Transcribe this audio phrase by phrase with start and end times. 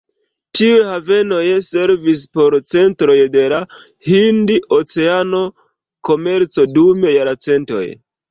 [0.59, 3.59] Tiuj havenoj servis por centroj de la
[4.09, 5.43] hind-oceana
[6.11, 7.85] komerco dum jarcentoj.